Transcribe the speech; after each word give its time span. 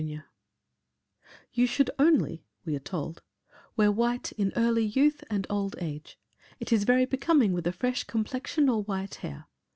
_]"You 1.53 1.67
should 1.67 1.91
only," 1.99 2.43
we 2.65 2.75
are 2.75 2.79
told, 2.79 3.21
"wear 3.75 3.91
white 3.91 4.31
in 4.31 4.51
early 4.55 4.83
youth 4.83 5.23
and 5.29 5.45
old 5.47 5.75
age. 5.79 6.17
It 6.59 6.73
is 6.73 6.85
very 6.85 7.05
becoming 7.05 7.53
with 7.53 7.67
a 7.67 7.71
fresh 7.71 8.03
complexion 8.05 8.67
or 8.67 8.81
white 8.81 9.13
hair. 9.21 9.45